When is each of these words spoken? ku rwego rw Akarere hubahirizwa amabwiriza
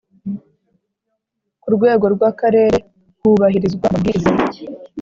ku 1.61 1.67
rwego 1.75 2.05
rw 2.13 2.21
Akarere 2.29 2.77
hubahirizwa 3.19 3.85
amabwiriza 3.87 4.31